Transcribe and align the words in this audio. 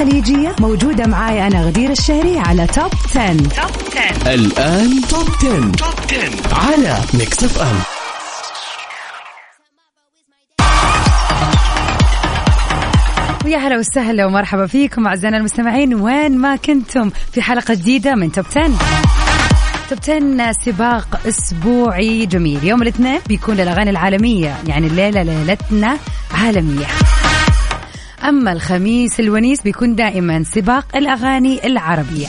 والخليجية 0.00 0.56
موجودة 0.60 1.06
معاي 1.06 1.46
أنا 1.46 1.64
غدير 1.64 1.90
الشهري 1.90 2.38
على 2.38 2.66
Top 2.66 2.90
10. 3.16 3.36
Top 3.36 3.70
10 4.24 4.34
الآن 4.34 5.00
Top 5.10 5.28
10. 5.38 5.72
Top 5.72 5.94
10 6.08 6.54
على 6.54 6.98
Mix 7.14 7.44
FM 7.44 7.80
ويا 13.44 13.58
هلا 13.58 13.78
وسهلا 13.78 14.26
ومرحبا 14.26 14.66
فيكم 14.66 15.06
أعزائنا 15.06 15.36
المستمعين 15.36 15.94
وين 15.94 16.38
ما 16.38 16.56
كنتم؟ 16.56 17.10
في 17.32 17.42
حلقة 17.42 17.74
جديدة 17.74 18.14
من 18.14 18.32
Top 18.32 18.44
10 18.46 18.70
Top 19.90 19.98
10 20.02 20.52
سباق 20.64 21.20
أسبوعي 21.26 22.26
جميل. 22.26 22.64
يوم 22.64 22.82
الاثنين 22.82 23.20
بيكون 23.26 23.54
للأغاني 23.56 23.90
العالمية 23.90 24.54
يعني 24.66 24.86
الليلة 24.86 25.22
ليلتنا 25.22 25.96
عالمية. 26.34 26.86
أما 28.24 28.52
الخميس 28.52 29.20
الونيس 29.20 29.62
بيكون 29.62 29.94
دائما 29.94 30.42
سباق 30.42 30.96
الأغاني 30.96 31.66
العربية. 31.66 32.26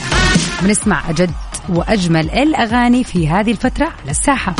بنسمع 0.62 1.10
أجد 1.10 1.30
وأجمل 1.68 2.30
الأغاني 2.30 3.04
في 3.04 3.28
هذه 3.28 3.50
الفترة 3.50 3.84
على 3.84 4.10
الساحة 4.10 4.54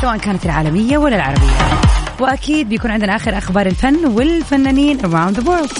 سواء 0.00 0.16
كانت 0.16 0.46
العالمية 0.46 0.98
ولا 0.98 1.16
العربية. 1.16 1.80
وأكيد 2.20 2.68
بيكون 2.68 2.90
عندنا 2.90 3.16
آخر 3.16 3.38
أخبار 3.38 3.66
الفن 3.66 4.06
والفنانين 4.06 5.00
around 5.00 5.36
the 5.36 5.42
world. 5.42 5.72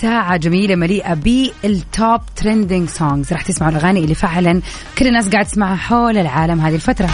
ساعة 0.00 0.36
جميلة 0.36 0.74
مليئة 0.74 1.14
بال 1.14 1.56
top 1.56 2.20
trending 2.36 2.88
songs 2.88 3.32
راح 3.32 3.42
تسمعوا 3.42 3.72
الأغاني 3.72 4.00
اللي 4.00 4.14
فعلا 4.14 4.60
كل 4.98 5.06
الناس 5.06 5.28
قاعد 5.28 5.44
تسمعها 5.44 5.76
حول 5.76 6.18
العالم 6.18 6.60
هذه 6.60 6.74
الفترة. 6.74 7.10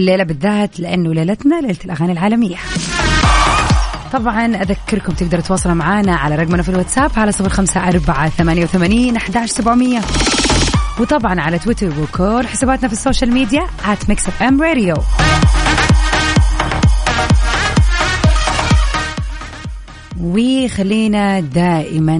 لليلة 0.00 0.24
بالذات 0.24 0.80
لأنه 0.80 1.14
ليلتنا 1.14 1.60
ليلة 1.60 1.76
الأغاني 1.84 2.12
العالمية. 2.12 2.56
طبعا 4.12 4.46
أذكركم 4.46 5.12
تقدروا 5.12 5.42
تواصلوا 5.42 5.74
معنا 5.74 6.16
على 6.16 6.36
رقمنا 6.36 6.62
في 6.62 6.68
الواتساب 6.68 7.10
على 7.16 7.32
صفر 7.32 7.48
خمسة 7.48 7.88
أربعة 7.88 8.28
ثمانية 8.28 8.62
وثمانين 8.62 9.16
أحداش 9.16 9.50
سبعمية. 9.50 10.00
وطبعا 11.00 11.40
على 11.40 11.58
تويتر 11.58 11.92
وكل 12.00 12.46
حساباتنا 12.46 12.88
في 12.88 12.94
ال 12.94 12.99
social 12.99 13.32
media 13.32 13.66
at 13.84 14.10
FM 14.10 14.62
Radio 14.62 14.94
وخلينا 20.20 21.40
دائما 21.40 22.16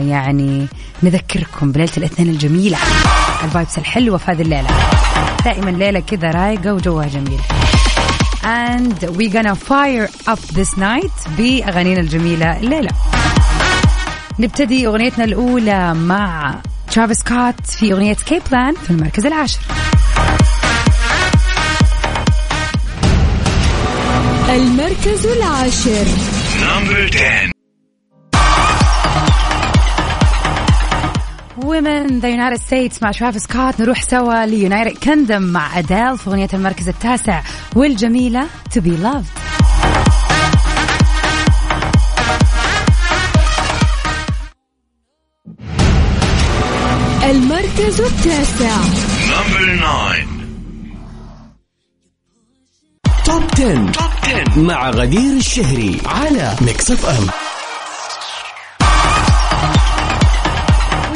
يعني 0.00 0.66
نذكركم 1.02 1.72
بليلة 1.72 1.92
الاثنين 1.96 2.28
الجميلة. 2.28 2.78
ال 3.44 3.50
vibes 3.50 3.78
الحلوة 3.78 4.18
في 4.18 4.30
هذه 4.30 4.42
الليلة. 4.42 4.68
دائما 5.48 5.70
ليلة 5.70 6.00
كذا 6.00 6.30
رايقة 6.30 6.74
وجوها 6.74 7.08
جميل. 7.08 7.40
And 8.42 9.16
we 9.16 9.28
gonna 9.28 9.54
fire 9.54 10.08
up 10.32 10.38
this 10.38 10.76
night 10.78 11.28
بأغانينا 11.38 12.00
الجميلة 12.00 12.58
الليلة 12.58 12.90
نبتدي 14.38 14.86
أغنيتنا 14.86 15.24
الأولى 15.24 15.94
مع 15.94 16.54
ترافيس 16.92 17.18
سكوت 17.18 17.66
في 17.66 17.92
أغنية 17.92 18.14
Escape 18.14 18.42
Plan 18.50 18.74
في 18.74 18.90
المركز 18.90 19.26
العاشر. 19.26 19.60
المركز 24.48 25.26
العاشر. 25.26 26.06
ومن 31.64 32.18
the 32.20 32.28
United 32.28 32.62
States 32.62 33.02
مع 33.02 33.12
ترافيس 33.12 33.42
سكوت 33.42 33.80
نروح 33.80 34.02
سوا 34.02 34.46
ل 34.46 34.53
United 34.53 34.98
Kingdom 34.98 35.42
مع 35.42 35.78
أديل 35.78 36.18
في 36.18 36.30
أغنية 36.30 36.48
المركز 36.54 36.88
التاسع. 36.88 37.42
والجميلة 37.76 38.46
To 38.74 38.80
Be 38.80 39.02
Loved. 39.04 39.48
المركز 47.30 48.00
التاسع. 48.00 48.76
Top 53.24 53.42
10. 53.54 53.92
Top 53.92 54.10
10 54.24 54.58
مع 54.60 54.90
غدير 54.90 55.36
الشهري 55.36 56.00
على 56.06 56.56
Mix 56.60 56.90
FM 56.90 57.47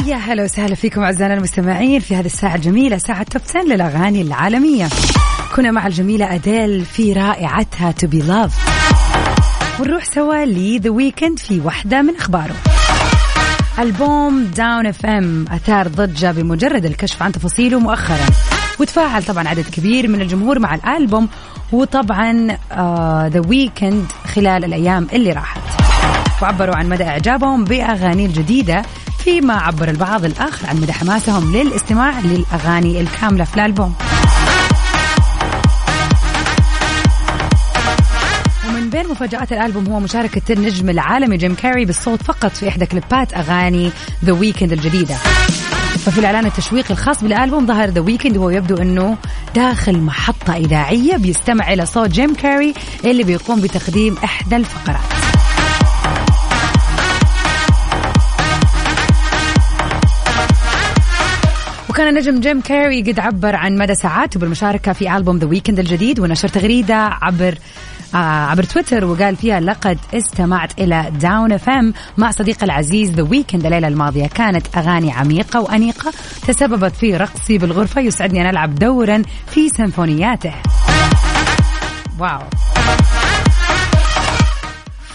يا 0.07 0.17
هلا 0.17 0.45
وسهلا 0.45 0.75
فيكم 0.75 1.03
أعزائنا 1.03 1.35
المستمعين 1.35 2.01
في 2.01 2.17
هذه 2.17 2.27
الساعة 2.27 2.55
الجميلة 2.55 2.99
ساعة 2.99 3.23
Top 3.23 3.43
10 3.49 3.63
للأغاني 3.63 4.23
العالمية. 4.23 4.89
كنا 5.57 5.71
مع 5.71 5.87
الجميلة 5.87 6.35
أديل 6.35 6.85
في 6.85 7.13
رائعتها 7.13 7.93
To 7.93 8.07
Be 8.07 8.19
Loved 8.19 8.55
ونروح 9.81 10.05
سوا 10.05 10.45
ل 10.45 10.56
The 10.56 10.91
Weeknd 10.91 11.39
في 11.39 11.61
واحدة 11.61 12.03
من 12.03 12.17
أخباره. 12.17 12.55
ألبوم 13.79 14.45
Dawn 14.45 14.87
FM 14.87 15.45
أثار 15.51 15.89
ضجة 15.89 16.33
بمجرد 16.33 16.85
الكشف 16.85 17.23
عن 17.23 17.33
تفاصيله 17.33 17.79
مؤخرا. 17.79 18.27
وتفاعل 18.81 19.23
طبعا 19.23 19.49
عدد 19.49 19.65
كبير 19.73 20.09
من 20.09 20.21
الجمهور 20.21 20.59
مع 20.59 20.75
الألبوم 20.75 21.29
وطبعا 21.73 22.47
The 23.29 23.43
uh, 23.43 23.49
Weeknd 23.49 24.07
خلال 24.35 24.65
الأيام 24.65 25.07
اللي 25.13 25.33
راحت. 25.33 25.61
وعبروا 26.43 26.77
عن 26.77 26.89
مدى 26.89 27.05
إعجابهم 27.05 27.65
بأغاني 27.65 28.27
الجديدة 28.27 28.83
فيما 29.25 29.55
عبر 29.55 29.89
البعض 29.89 30.25
الآخر 30.25 30.67
عن 30.67 30.77
مدى 30.77 30.93
حماسهم 30.93 31.57
للاستماع 31.57 32.21
للأغاني 32.21 33.01
الكاملة 33.01 33.45
في 33.45 33.55
الألبوم. 33.55 33.95
بين 38.83 39.09
مفاجآت 39.09 39.53
الألبوم 39.53 39.87
هو 39.87 40.01
مشاركة 40.01 40.53
النجم 40.53 40.91
العالمي 40.91 41.37
جيم 41.37 41.55
كاري 41.55 41.85
بالصوت 41.85 42.23
فقط 42.23 42.51
في 42.51 42.69
إحدى 42.69 42.87
كليبات 42.87 43.35
أغاني 43.35 43.91
The 44.25 44.33
Weeknd 44.33 44.73
الجديدة. 44.73 45.15
ففي 46.05 46.19
الإعلان 46.19 46.47
التشويقي 46.47 46.91
الخاص 46.91 47.23
بالألبوم 47.23 47.67
ظهر 47.67 47.89
The 47.89 48.01
Weeknd 48.01 48.37
وهو 48.37 48.51
يبدو 48.51 48.77
أنه 48.77 49.17
داخل 49.55 49.99
محطة 49.99 50.57
إذاعية 50.57 51.17
بيستمع 51.17 51.73
إلى 51.73 51.87
صوت 51.87 52.11
جيم 52.11 52.35
كاري 52.35 52.75
اللي 53.05 53.25
بيقوم 53.25 53.61
بتقديم 53.61 54.17
إحدى 54.25 54.57
الفقرات. 54.57 55.42
وكان 61.93 62.09
النجم 62.09 62.41
جيم 62.41 62.61
كاري 62.61 63.03
قد 63.03 63.21
عبر 63.21 63.57
عن 63.57 63.79
مدى 63.79 63.95
سعادته 63.95 64.41
بالمشاركة 64.41 64.93
في 64.93 65.17
ألبوم 65.17 65.39
The 65.39 65.47
Weeknd 65.47 65.79
الجديد 65.79 66.21
ونشر 66.21 66.49
تغريدة 66.49 66.95
عبر 66.95 67.55
آه، 68.15 68.17
عبر 68.17 68.63
تويتر 68.63 69.05
وقال 69.05 69.37
فيها 69.37 69.61
لقد 69.61 69.99
استمعت 70.15 70.81
إلى 70.81 71.13
Dawn 71.21 71.53
FM 71.53 71.95
مع 72.17 72.31
صديقي 72.31 72.67
العزيز 72.67 73.11
The 73.11 73.23
Weeknd 73.23 73.65
الليلة 73.67 73.89
الماضية. 73.89 74.27
كانت 74.27 74.67
أغاني 74.77 75.13
عميقة 75.13 75.61
وأنيقة 75.61 76.13
تسببت 76.47 76.97
في 76.97 77.17
رقصي 77.17 77.59
بالغرفة 77.59 78.01
يسعدني 78.01 78.41
أن 78.41 78.47
ألعب 78.47 78.75
دورا 78.75 79.23
في 79.47 79.69
سيمفونياته. 79.69 80.55
واو. 82.19 82.41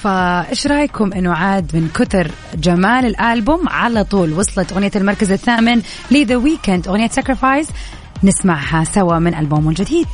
فايش 0.03 0.67
رايكم 0.67 1.13
انه 1.13 1.33
عاد 1.33 1.75
من 1.75 1.89
كثر 1.95 2.31
جمال 2.55 3.05
الالبوم 3.05 3.69
على 3.69 4.03
طول 4.03 4.33
وصلت 4.33 4.71
اغنية 4.71 4.91
المركز 4.95 5.31
الثامن 5.31 5.81
ل 6.11 6.17
The 6.17 6.35
Weeknd 6.35 6.87
اغنية 6.87 7.07
Sacrifice 7.07 7.69
نسمعها 8.23 8.83
سوا 8.83 9.19
من 9.19 9.35
ألبومه 9.35 9.69
الجديد. 9.69 10.07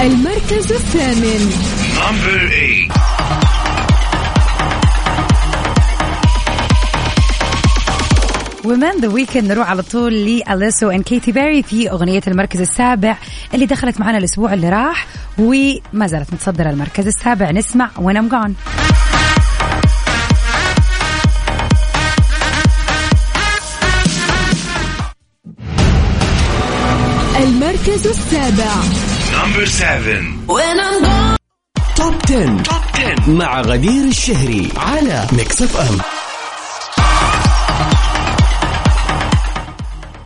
المركز 0.00 0.72
الثامن. 0.72 1.50
Number 1.96 2.48
8 2.88 3.03
ومن 8.64 8.90
The 9.00 9.08
Weeknd 9.08 9.52
نروح 9.52 9.70
على 9.70 9.82
طول 9.82 10.12
ل 10.26 10.35
Alesso 10.35 10.90
and 10.90 11.02
كيتي 11.02 11.32
بيري 11.32 11.62
في 11.62 11.90
أغنية 11.90 12.22
المركز 12.28 12.60
السابع 12.60 13.16
اللي 13.54 13.66
دخلت 13.66 14.00
معنا 14.00 14.18
الأسبوع 14.18 14.54
اللي 14.54 14.68
راح 14.68 15.06
وما 15.38 16.06
زالت 16.06 16.32
متصدرة 16.34 16.70
المركز 16.70 17.06
السابع. 17.06 17.50
نسمع 17.50 17.90
When 17.98 18.16
I'm 18.16 18.28
Gone 18.28 18.54
المركز 27.36 28.06
السابع. 28.06 28.72
Number 29.32 29.64
7 29.66 30.22
When 30.46 30.78
I'm 30.80 31.04
gone. 31.04 31.36
Top 31.96 32.14
10. 32.28 32.62
Top 32.62 32.82
10 32.94 33.30
مع 33.30 33.60
غدير 33.60 34.04
الشهري 34.04 34.68
على 34.76 35.26
Mix 35.32 35.62
FM 35.62 35.98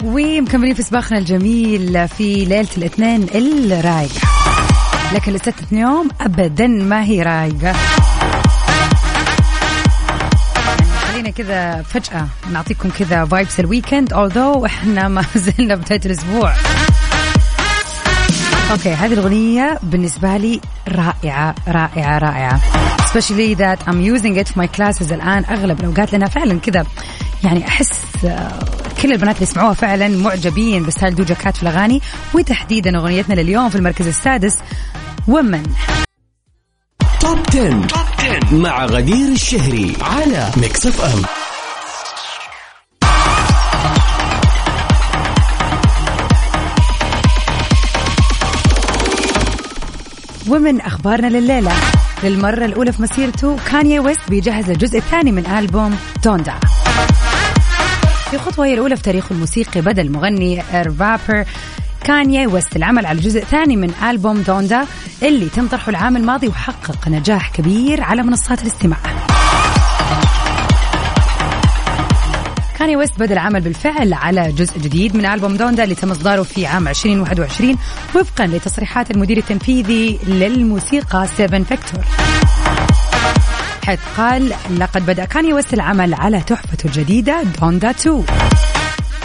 ومكملين 0.05 0.75
في 0.75 0.83
سباقنا 0.83 1.19
الجميل 1.19 2.09
في 2.09 2.45
ليلة 2.45 2.69
الاثنين 2.77 3.27
الرايقة 3.35 4.21
لكن 5.15 5.33
لستة 5.33 5.55
اليوم 5.73 6.09
أبدا 6.21 6.67
ما 6.67 7.05
هي 7.05 7.23
رايقة. 7.23 7.73
خلينا 11.13 11.31
كذا 11.31 11.83
فجأة 11.83 12.27
نعطيكم 12.53 12.91
كذا 12.99 13.25
vibes 13.25 13.61
ال 13.61 13.67
weekend 13.67 14.15
although 14.15 14.65
إحنا 14.65 15.09
ما 15.09 15.25
زلنا 15.59 15.75
بداية 15.75 16.01
الأسبوع. 16.07 16.55
أوكي 18.71 18.91
هذه 18.91 19.13
الأغنية 19.13 19.79
بالنسبة 19.83 20.37
لي 20.37 20.61
رائعة 20.89 21.55
رائعة 21.69 22.19
رائعة. 22.19 22.61
Especially 22.99 23.55
that 23.55 23.89
I'm 23.89 24.01
using 24.01 24.37
it 24.37 24.49
for 24.49 24.59
my 24.59 24.67
classes 24.67 25.13
الآن 25.13 25.45
أغلب 25.45 25.81
الأوقات 25.81 26.13
لأنها 26.13 26.29
فعلا 26.29 26.61
كذا 26.61 26.87
يعني 27.45 27.67
أحس 27.69 27.91
آه، 28.25 28.59
كل 29.03 29.13
البنات 29.13 29.35
اللي 29.37 29.49
يسمعوها 29.51 29.75
فعلا 29.75 30.09
معجبين. 30.09 30.83
ب 30.83 30.88
style 30.88 31.15
دوجا 31.15 31.35
كات 31.35 31.57
في 31.57 31.63
الأغاني؟ 31.63 32.01
وتحديدا 32.35 32.99
أغنيتنا 32.99 33.35
لليوم 33.35 33.69
في 33.69 33.77
المركز 33.77 34.07
السادس 34.07 34.59
Woman. 35.29 35.63
Top 37.21 37.39
10. 37.49 37.87
Top 37.87 38.01
10 38.19 38.55
مع 38.55 38.85
غدير 38.85 39.29
الشهري 39.29 39.97
على 40.01 40.51
Mix 40.57 40.87
FM 40.87 41.23
ومن 50.49 50.81
أخبارنا 50.81 51.27
لليلة. 51.27 51.73
للمرة 52.25 52.65
الأولى 52.65 52.93
في 52.93 53.03
مسيرته 53.03 53.57
كانيي 53.71 54.01
ويست 54.01 54.31
بيجهز 54.31 54.71
الجزء 54.71 54.99
الثاني 54.99 55.33
من 55.33 55.47
ألبوم 55.47 55.99
دوندا 56.25 56.55
في 58.31 58.39
خطوة 58.39 58.67
هي 58.67 58.75
الأولى 58.75 58.97
في 58.97 59.03
تاريخه 59.03 59.33
الموسيقي 59.33 59.81
بدأ 59.81 60.03
المغني 60.03 60.63
الرابر 60.81 61.45
كانيا 62.05 62.47
ويست 62.47 62.77
العمل 62.77 63.07
على 63.07 63.19
الجزء 63.19 63.43
الثاني 63.43 63.77
من 63.77 63.91
ألبوم 64.11 64.43
دوندا 64.43 64.87
اللي 65.23 65.49
تم 65.49 65.67
طرحه 65.69 65.91
العام 65.91 66.17
الماضي 66.17 66.49
وحقق 66.49 67.09
نجاح 67.09 67.51
كبير 67.51 68.03
على 68.03 68.23
منصات 68.23 68.63
الاستماع. 68.63 68.99
كاني 72.79 72.97
ويست 72.97 73.21
بدأ 73.21 73.33
العمل 73.33 73.61
بالفعل 73.61 74.13
على 74.13 74.53
جزء 74.53 74.79
جديد 74.79 75.17
من 75.17 75.27
ألبوم 75.27 75.57
دوندا 75.57 75.85
اللي 75.85 75.95
تم 75.95 76.11
إصداره 76.11 76.43
في 76.43 76.67
عام 76.67 76.89
2021 76.89 77.77
وفقا 78.15 78.47
لتصريحات 78.47 79.11
المدير 79.11 79.37
التنفيذي 79.37 80.19
للموسيقى 80.27 81.27
ستيفن 81.37 81.65
فيكتور 81.65 82.05
حيث 83.89 84.01
قال 84.17 84.53
لقد 84.79 85.07
بدأ 85.07 85.25
كاني 85.25 85.53
ويست 85.53 85.75
العمل 85.75 86.15
على 86.15 86.41
تحفته 86.41 86.87
الجديدة 86.87 87.43
دوندا 87.61 87.91
2 87.91 88.25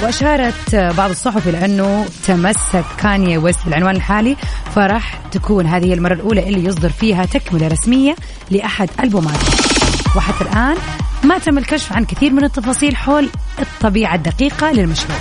وأشارت 0.02 0.76
بعض 0.76 1.10
الصحف 1.10 1.48
إلى 1.48 1.66
أنه 1.66 2.06
تمسك 2.28 2.84
كاني 2.98 3.38
ويست 3.38 3.60
بالعنوان 3.66 3.96
الحالي 3.96 4.36
فراح 4.76 5.20
تكون 5.32 5.66
هذه 5.68 5.94
المرة 5.94 6.14
الأولى 6.14 6.50
اللي 6.50 6.66
يصدر 6.66 6.90
فيها 6.90 7.26
تكملة 7.26 7.68
رسمية 7.68 8.16
لأحد 8.52 8.90
ألبوماته 9.00 9.48
وحتى 10.16 10.44
الآن 10.44 10.78
ما 11.24 11.38
تم 11.38 11.58
الكشف 11.58 11.94
عن 11.94 12.06
كثير 12.06 12.34
من 12.34 12.44
التفاصيل 12.44 12.96
حول 12.96 13.30
الطبيعة 13.60 14.16
الدقيقة 14.16 14.72
للمشروع 14.72 15.18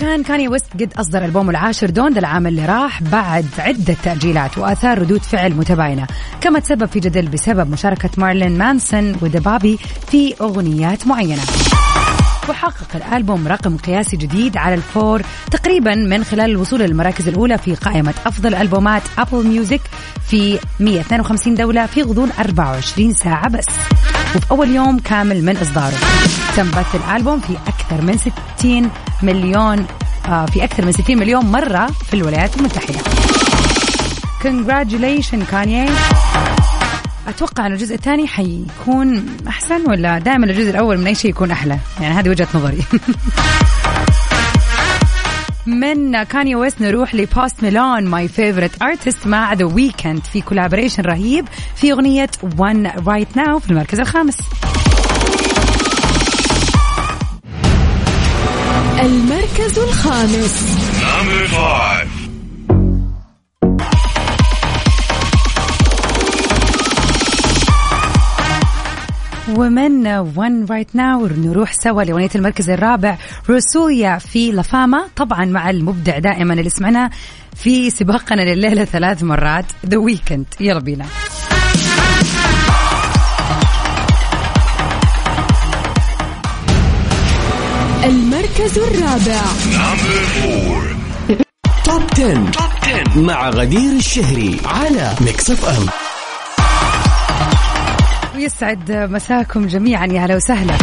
وكان 0.00 0.22
كاني 0.22 0.48
ويست 0.48 0.72
قد 0.80 0.92
أصدر 0.96 1.24
ألبومه 1.24 1.50
العاشر 1.50 1.90
دوندا 1.90 2.18
العام 2.18 2.46
اللي 2.46 2.66
راح 2.66 3.02
بعد 3.02 3.46
عدة 3.58 3.96
تأجيلات 4.02 4.58
وأثار 4.58 4.98
ردود 4.98 5.22
فعل 5.22 5.52
متباينة. 5.54 6.06
كما 6.40 6.58
تسبب 6.58 6.84
في 6.86 7.00
جدل 7.00 7.28
بسبب 7.28 7.70
مشاركة 7.70 8.10
مارلين 8.18 8.58
مانسون 8.58 9.16
و 9.22 9.30
DaBaby 9.30 9.78
في 10.10 10.34
أغنيات 10.40 11.06
معينة. 11.06 11.42
وحقق 12.48 12.96
الألبوم 12.96 13.48
رقم 13.48 13.76
قياسي 13.76 14.16
جديد 14.16 14.56
على 14.56 14.74
الفور 14.74 15.22
تقريبا 15.50 15.94
من 15.94 16.24
خلال 16.24 16.50
الوصول 16.50 16.80
للمراكز 16.80 17.28
الأولى 17.28 17.58
في 17.58 17.74
قائمة 17.74 18.14
أفضل 18.26 18.54
ألبومات 18.54 19.02
Apple 19.18 19.46
Music 19.46 19.82
في 20.30 20.58
152 20.80 21.54
دولة 21.54 21.86
في 21.86 22.02
غضون 22.02 22.30
24 22.38 23.12
ساعة 23.12 23.48
بس. 23.48 23.66
وفي 24.36 24.50
أول 24.50 24.70
يوم 24.70 24.98
كامل 24.98 25.44
من 25.44 25.56
إصداره. 25.56 25.96
تم 26.56 26.70
بث 26.70 26.94
الألبوم 26.94 27.40
في 27.40 27.56
أكثر 27.66 28.02
من 28.02 28.18
60 28.58 28.90
مليون 29.22 29.86
آه 30.28 30.46
في 30.46 30.64
أكثر 30.64 30.86
من 30.86 30.92
60 30.92 31.18
مليون 31.18 31.44
مرة 31.46 31.86
في 31.86 32.14
الولايات 32.14 32.56
المتحدة. 32.56 32.98
Congratulations 34.42 35.50
كانيي 35.50 35.90
أتوقع 37.28 37.66
ان 37.66 37.72
الجزء 37.72 37.94
الثاني 37.94 38.26
حيكون 38.26 39.36
أحسن 39.48 39.90
ولا 39.90 40.18
دائما 40.18 40.46
الجزء 40.46 40.70
الأول 40.70 40.98
من 40.98 41.06
أي 41.06 41.14
شيء 41.14 41.30
يكون 41.30 41.50
أحلى؟ 41.50 41.78
يعني 42.00 42.14
هذه 42.14 42.28
وجهة 42.28 42.48
نظري. 42.54 42.82
من 45.66 46.22
كاني 46.22 46.54
ويست 46.54 46.80
نروح 46.80 47.14
لبوست 47.14 47.62
مالون 47.62 48.04
my 48.04 48.28
favorite 48.28 48.82
artist 48.82 49.26
مع 49.26 49.52
The 49.52 49.64
Weeknd 49.64 50.24
في 50.24 50.40
collaboration 50.40 51.02
رهيب 51.02 51.48
في 51.76 51.92
أغنية 51.92 52.30
One 52.58 52.92
Right 53.06 53.36
Now 53.36 53.58
في 53.58 53.70
المركز 53.70 54.00
الخامس. 54.00 54.36
المركز 59.00 59.78
الخامس. 59.78 60.76
ومن 69.56 70.06
One 70.36 70.66
Right 70.70 70.96
Now 70.96 71.26
نروح 71.26 71.72
سوا 71.72 72.02
لأغنية 72.02 72.30
المركز 72.34 72.70
الرابع. 72.70 73.18
روزاليا 73.50 74.18
في 74.18 74.52
La 74.52 74.69
Fama 74.69 75.04
طبعا 75.16 75.44
مع 75.44 75.70
المبدع 75.70 76.18
دائما 76.18 76.54
اللي 76.54 76.70
سمعناه 76.70 77.10
في 77.56 77.90
سباقنا 77.90 78.54
لليلة 78.54 78.84
ثلاث 78.84 79.22
مرات. 79.22 79.64
The 79.86 79.96
Weeknd 79.96 80.46
يلا 80.60 80.80
بينا. 80.80 81.06
المركز 88.76 88.78
الرابع. 88.78 89.42
Top 91.84 92.02
10. 92.12 92.50
Top 92.50 92.70
10 92.82 93.20
مع 93.20 93.50
غدير 93.50 93.92
الشهري 93.92 94.60
على 94.64 95.14
Mix 95.20 95.50
FM 95.50 95.86
ويسعد 98.34 98.92
مساكم 98.92 99.66
جميعا 99.66 100.06
يا 100.06 100.20
هلا 100.20 100.36
وسهلا. 100.36 100.74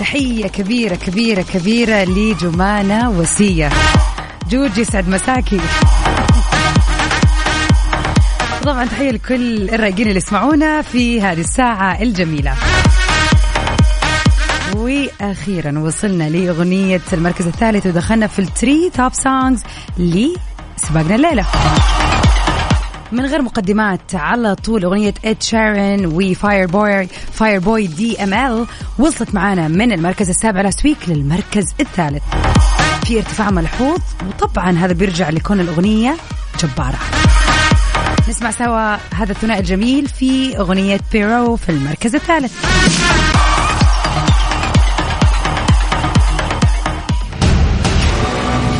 تحية 0.00 0.46
كبيرة 0.46 0.94
كبيرة 0.94 1.42
كبيرة 1.54 2.04
لجمانة 2.04 3.10
وسية. 3.10 3.70
جوج 4.50 4.78
يسعد 4.78 5.08
مساكي. 5.08 5.60
طبعا 8.62 8.84
تحية 8.84 9.10
لكل 9.10 9.70
الرايقين 9.70 10.06
اللي 10.08 10.18
يسمعونا 10.18 10.82
في 10.82 11.20
هذه 11.20 11.40
الساعة 11.40 12.02
الجميلة. 12.02 12.54
وأخيرا 14.88 15.78
وصلنا 15.78 16.28
لأغنية 16.28 17.00
المركز 17.12 17.46
الثالث 17.46 17.86
ودخلنا 17.86 18.26
في 18.26 18.38
ال 18.38 18.47
three 18.47 18.90
top 18.94 19.12
songs 19.14 19.62
لسباقنا 19.98 21.14
الليلة. 21.14 21.46
من 23.12 23.26
غير 23.26 23.42
مقدمات 23.42 24.14
على 24.14 24.54
طول 24.54 24.84
أغنية 24.84 25.14
إد 25.24 25.42
شيران 25.42 26.06
وفاير 26.06 26.66
بوي 26.66 27.06
فاير 27.32 27.60
بوي 27.60 27.86
DML 27.86 28.66
وصلت 28.98 29.34
معانا 29.34 29.68
من 29.68 29.92
المركز 29.92 30.28
السابع 30.28 30.60
last 30.60 30.84
week 30.84 31.08
للمركز 31.08 31.74
الثالث. 31.80 32.22
في 33.04 33.16
ارتفاع 33.16 33.50
ملحوظ 33.50 34.00
وطبعا 34.28 34.78
هذا 34.78 34.92
بيرجع 34.92 35.30
لكون 35.30 35.60
الأغنية 35.60 36.16
جبارة. 36.62 36.98
نسمع 38.28 38.50
سوا 38.50 38.96
هذا 39.14 39.32
الثنائي 39.32 39.60
الجميل 39.60 40.08
في 40.08 40.58
أغنية 40.58 41.00
Peru 41.12 41.56
في 41.56 41.68
المركز 41.68 42.14
الثالث. 42.14 42.52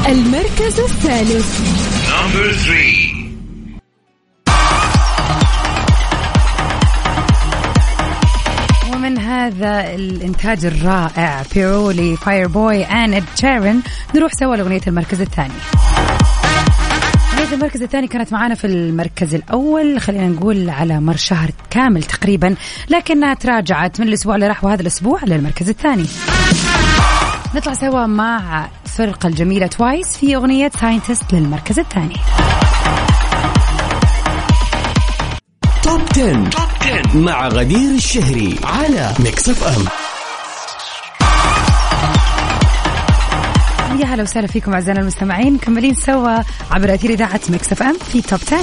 المركز 0.09 0.81
الثالث. 0.81 1.61
Number 2.09 2.53
three. 2.65 3.15
ومن 8.93 9.19
هذا 9.19 9.95
الإنتاج 9.95 10.65
الرائع 10.65 11.43
Peru 11.55 12.17
لفاير 12.17 12.49
بوي 12.49 12.85
and 12.85 13.25
إد 13.37 13.44
شيران 13.44 13.81
نروح 14.15 14.33
سوا 14.33 14.57
لأغنية 14.57 14.81
المركز 14.87 15.21
الثاني. 15.21 15.55
أغنية 17.35 17.53
المركز 17.53 17.83
الثاني 17.83 18.07
كانت 18.07 18.33
معانا 18.33 18.55
في 18.55 18.67
المركز 18.67 19.35
الأول 19.35 20.01
خلينا 20.01 20.29
نقول 20.29 20.71
على 20.71 21.01
مر 21.01 21.17
شهر 21.17 21.51
كامل 21.71 22.03
تقريبا 22.03 22.55
لكنها 22.89 23.35
تراجعت 23.35 24.01
من 24.01 24.09
الأسبوع 24.09 24.35
اللي 24.35 24.47
راح 24.47 24.65
وهذا 24.65 24.83
الأسبوع 24.83 25.25
للمركز 25.25 25.69
الثاني. 25.69 26.07
نطلع 27.55 27.75
سوا 27.75 28.07
مع 28.07 28.69
الفرقة 29.01 29.27
الجميلة 29.27 29.67
Twice 29.67 30.17
في 30.17 30.37
أغنية 30.37 30.71
Scientist 30.81 31.33
للمركز 31.33 31.79
الثاني. 31.79 32.17
Top 35.83 36.01
10. 36.11 36.51
Top 36.51 36.69
10 36.81 37.19
مع 37.19 37.49
غدير 37.49 37.95
الشهري 37.95 38.57
على 38.65 39.13
Mix 39.19 39.49
FM 39.49 39.85
يا 44.01 44.07
هلا 44.07 44.23
وسهلا 44.23 44.47
فيكم 44.47 44.73
أعزائنا 44.73 45.01
المستمعين 45.01 45.55
مكملين 45.55 45.95
سوا 45.95 46.43
عبر 46.71 46.95
أثير 46.95 47.11
إذاعة 47.11 47.41
Mix 47.49 47.73
FM 47.73 47.97
في 48.13 48.23
Top 48.23 48.41
10 48.53 48.59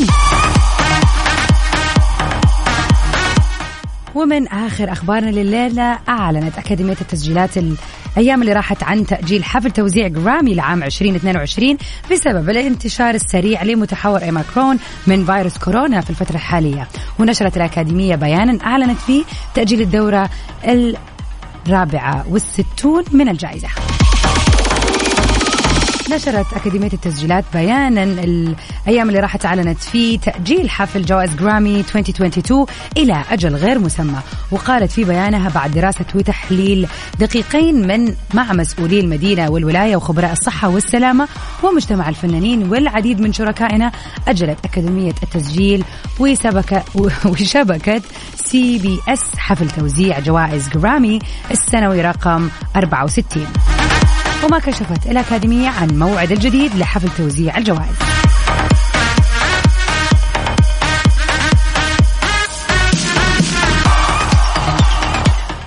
ومن 4.25 4.47
آخر 4.47 4.91
أخبارنا 4.91 5.29
لليلة 5.29 5.99
أعلنت 6.09 6.57
أكاديمية 6.57 6.95
التسجيلات 7.01 7.49
الأيام 7.57 8.41
اللي 8.41 8.53
راحت 8.53 8.83
عن 8.83 9.05
تأجيل 9.05 9.43
حفل 9.43 9.71
توزيع 9.71 10.07
جرامي 10.07 10.53
لعام 10.53 10.83
2022 10.83 11.77
بسبب 12.11 12.49
الانتشار 12.49 13.15
السريع 13.15 13.63
لمتحور 13.63 14.21
أوميكرون 14.21 14.79
من 15.07 15.25
فيروس 15.25 15.57
كورونا 15.57 16.01
في 16.01 16.09
الفترة 16.09 16.35
الحالية. 16.35 16.87
ونشرت 17.19 17.57
الأكاديمية 17.57 18.15
بيانا 18.15 18.65
أعلنت 18.65 18.99
فيه 18.99 19.23
تأجيل 19.55 19.81
الدورة 19.81 20.29
الرابعة 21.67 22.25
والستون 22.29 23.03
من 23.11 23.29
الجائزة. 23.29 23.69
نشرت 26.15 26.53
أكاديمية 26.53 26.93
التسجيلات 26.93 27.45
بيانا 27.53 28.03
الأيام 28.03 29.09
اللي 29.09 29.19
راحت 29.19 29.45
أعلنت 29.45 29.79
فيه 29.79 30.19
تأجيل 30.19 30.69
حفل 30.69 31.05
جوائز 31.05 31.35
جرامي 31.35 31.79
2022 31.79 32.65
إلى 32.97 33.23
أجل 33.31 33.55
غير 33.55 33.79
مسمى 33.79 34.19
وقالت 34.51 34.91
في 34.91 35.03
بيانها 35.03 35.49
بعد 35.49 35.71
دراسة 35.71 36.05
وتحليل 36.15 36.87
دقيقين 37.19 37.87
من 37.87 38.15
مع 38.33 38.53
مسؤولي 38.53 38.99
المدينة 38.99 39.49
والولاية 39.49 39.95
وخبراء 39.95 40.31
الصحة 40.31 40.69
والسلامة 40.69 41.27
ومجتمع 41.63 42.09
الفنانين 42.09 42.69
والعديد 42.69 43.19
من 43.21 43.33
شركائنا 43.33 43.91
أجلت 44.27 44.57
أكاديمية 44.65 45.13
التسجيل 45.23 45.83
وسبك 46.19 46.83
وشبكة 47.31 48.01
CBS 48.35 49.37
حفل 49.37 49.69
توزيع 49.69 50.19
جوائز 50.19 50.69
جرامي 50.69 51.19
السنوي 51.51 52.01
رقم 52.01 52.49
64 52.75 53.74
وما 54.43 54.59
كشفت 54.59 55.05
الأكاديمية 55.05 55.69
عن 55.69 55.87
موعد 55.87 56.31
الجديد 56.31 56.75
لحفل 56.75 57.09
توزيع 57.17 57.57
الجوائز. 57.57 58.14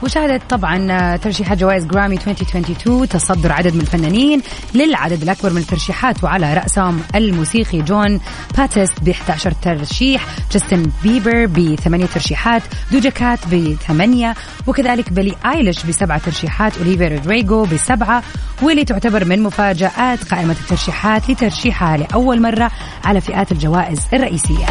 وشهدت 0.09 0.43
طبعا 0.51 1.17
ترشيحات 1.17 1.59
جوائز 1.59 1.87
جرامي 1.87 2.17
2022 2.17 3.09
تصدر 3.09 3.53
عدد 3.53 3.75
من 3.75 3.81
الفنانين 3.81 4.43
للعدد 4.75 5.23
الأكبر 5.23 5.53
من 5.53 5.59
الترشيحات 5.59 6.25
وعلى 6.25 6.55
رأسهم 6.55 7.01
الموسيقي 7.15 7.83
جون 7.83 8.21
باتيست 8.59 8.91
ب 9.03 9.09
11 9.09 9.53
ترشيح 9.53 10.27
جاستن 10.53 10.91
بيبر 11.03 11.47
بثمانية 11.47 12.07
ترشيحات 12.07 12.63
دوجا 12.93 13.11
كات 13.11 13.39
بثمانية 13.55 14.35
وكذلك 14.67 15.13
بلي 15.13 15.35
آيليش 15.47 15.87
بسبعة 15.87 16.19
ترشيحات 16.19 16.79
أوليفيا 16.79 17.09
رودريجو 17.09 17.65
بسبعة 17.65 18.23
واللي 18.63 18.85
تعتبر 18.85 19.25
من 19.25 19.43
مفاجآت 19.43 20.25
قائمة 20.31 20.57
الترشيحات 20.61 21.31
لترشيحها 21.31 21.97
لأول 21.97 22.43
مرة 22.43 22.71
على 23.05 23.21
فئات 23.21 23.53
الجوائز 23.53 24.01
الرئيسية. 24.13 24.67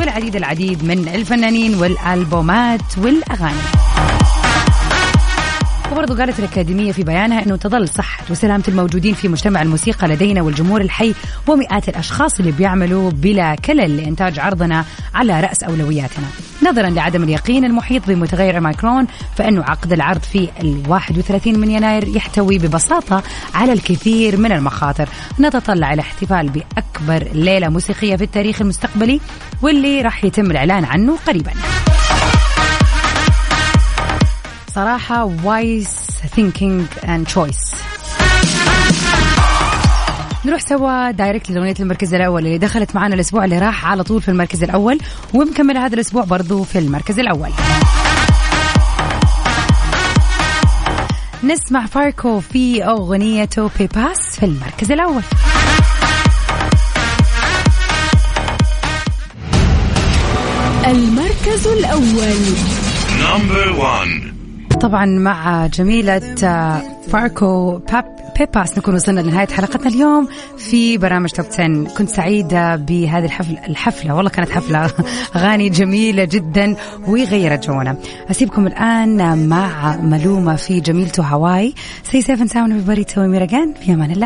والعديد 0.00 0.36
العديد 0.36 0.84
من 0.84 1.08
الفنانين 1.08 1.74
والألبومات 1.74 2.98
والأغاني. 2.98 3.83
وبرضه 5.94 6.16
قالت 6.16 6.38
الأكاديمية 6.38 6.92
في 6.92 7.02
بيانها 7.02 7.46
أنه 7.46 7.56
تظل 7.56 7.88
صحة 7.88 8.24
وسلامة 8.30 8.64
الموجودين 8.68 9.14
في 9.14 9.28
مجتمع 9.28 9.62
الموسيقى 9.62 10.08
لدينا 10.08 10.42
والجمهور 10.42 10.80
الحي 10.80 11.14
ومئات 11.46 11.88
الأشخاص 11.88 12.38
اللي 12.38 12.52
بيعملوا 12.52 13.10
بلا 13.10 13.54
كلل 13.54 13.96
لإنتاج 13.96 14.38
عرضنا 14.38 14.84
على 15.14 15.40
رأس 15.40 15.62
أولوياتنا. 15.62 16.26
نظرا 16.62 16.90
لعدم 16.90 17.22
اليقين 17.22 17.64
المحيط 17.64 18.06
بمتغير 18.06 18.60
أوميكرون 18.60 19.06
فإنه 19.36 19.64
عقد 19.64 19.92
العرض 19.92 20.22
في 20.22 20.48
ال 20.60 20.82
31 20.88 21.58
من 21.58 21.70
يناير 21.70 22.08
يحتوي 22.16 22.58
ببساطة 22.58 23.22
على 23.54 23.72
الكثير 23.72 24.36
من 24.36 24.52
المخاطر. 24.52 25.08
نتطلع 25.40 25.92
إلى 25.92 26.00
احتفال 26.00 26.48
بأكبر 26.48 27.28
ليلة 27.32 27.68
موسيقية 27.68 28.16
في 28.16 28.24
التاريخ 28.24 28.60
المستقبلي 28.60 29.20
واللي 29.62 30.02
راح 30.02 30.24
يتم 30.24 30.50
الإعلان 30.50 30.84
عنه 30.84 31.16
قريباً. 31.26 31.52
صراحة 34.74 35.24
wise 35.44 35.88
thinking 36.34 36.86
and 37.08 37.26
choice 37.26 37.74
نروح 40.44 40.60
سوا 40.60 41.10
direct 41.10 41.50
لأغنية 41.50 41.74
المركز 41.80 42.14
الأول 42.14 42.46
اللي 42.46 42.58
دخلت 42.58 42.94
معنا 42.94 43.14
الأسبوع 43.14 43.44
اللي 43.44 43.58
راح 43.58 43.86
على 43.86 44.04
طول 44.04 44.22
في 44.22 44.28
المركز 44.28 44.62
الأول 44.62 44.98
ومكمل 45.34 45.76
هذا 45.76 45.94
الأسبوع 45.94 46.24
برضو 46.24 46.62
في 46.62 46.78
المركز 46.78 47.18
الأول. 47.18 47.50
نسمع 51.44 51.86
فاركو 51.86 52.40
في 52.40 52.84
أغنيته 52.84 53.70
Pepas 53.78 54.36
في 54.40 54.46
المركز 54.46 54.92
الأول. 54.92 55.22
المركز 60.86 61.66
الأول. 61.66 62.34
Number 63.20 63.72
1 63.72 64.33
طبعا 64.84 65.06
مع 65.06 65.66
جميلة 65.66 66.18
فاركو 67.08 67.78
باب 67.78 68.04
بيباس. 68.38 68.78
نكون 68.78 68.94
وصلنا 68.94 69.20
لنهاية 69.20 69.46
حلقتنا 69.46 69.88
اليوم 69.88 70.28
في 70.58 70.98
برامج 70.98 71.30
توب 71.30 71.46
10 71.46 71.84
كنت 71.98 72.08
سعيدة 72.08 72.76
بهذه 72.76 73.24
الحفلة 73.24 73.66
الحفلة. 73.66 74.14
والله 74.14 74.30
كانت 74.30 74.50
حفلة 74.50 74.90
أغاني 75.36 75.68
جميلة 75.68 76.24
جدا 76.24 76.76
وغيرت 77.08 77.66
جونا. 77.66 77.96
أسيبكم 78.30 78.66
الآن 78.66 79.48
مع 79.48 79.96
ملومة 79.96 80.56
في 80.56 80.80
جميلته 80.80 81.22
هواي 81.22 81.74
سي 82.02 82.22
سيفن 82.22 82.46
ساون 82.46 82.80
everybody. 82.80 83.04
Meet 83.04 83.50
again. 83.50 83.84
في 83.84 83.92
أمان 83.92 84.10
الله. 84.10 84.22